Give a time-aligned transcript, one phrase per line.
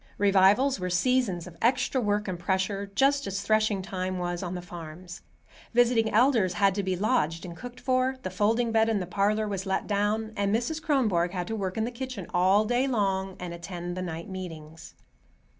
[0.17, 4.61] Revivals were seasons of extra work and pressure, just as threshing time was on the
[4.63, 5.21] farms.
[5.75, 9.47] Visiting elders had to be lodged and cooked for, the folding bed in the parlor
[9.47, 10.81] was let down, and Mrs.
[10.81, 14.95] Kronborg had to work in the kitchen all day long and attend the night meetings.